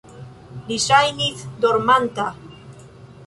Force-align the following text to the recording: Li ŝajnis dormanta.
Li 0.69 0.77
ŝajnis 0.85 1.43
dormanta. 1.65 2.27